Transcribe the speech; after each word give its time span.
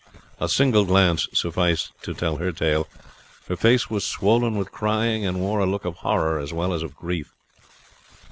A 0.39 0.49
single 0.49 0.83
glance 0.85 1.27
sufficed 1.31 1.91
to 2.01 2.15
tell 2.15 2.37
her 2.37 2.51
tale. 2.51 2.87
Her 3.47 3.55
face 3.55 3.87
was 3.87 4.03
swollen 4.03 4.55
with 4.57 4.71
crying, 4.71 5.27
and 5.27 5.39
wore 5.39 5.59
a 5.59 5.67
look 5.69 5.85
of 5.85 5.97
horror 5.97 6.39
as 6.39 6.51
well 6.51 6.73
as 6.73 6.81
of 6.81 6.95
grief. 6.95 7.31